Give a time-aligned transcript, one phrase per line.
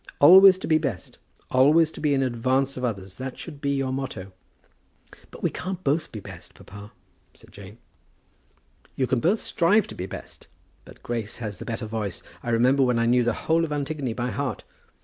[0.19, 1.19] "Always to be best;
[1.51, 3.17] always to be in advance of others.
[3.17, 4.31] That should be your motto."
[5.29, 6.91] "But we can't both be best, papa,"
[7.35, 7.77] said Jane.
[8.95, 10.47] "You can both strive to be best.
[10.85, 12.23] But Grace has the better voice.
[12.41, 14.63] I remember when I knew the whole of the Antigone by heart.